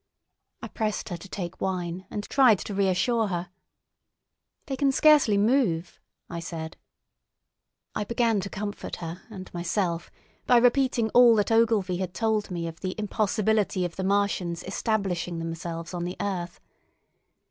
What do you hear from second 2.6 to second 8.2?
to reassure her. "They can scarcely move," I said. I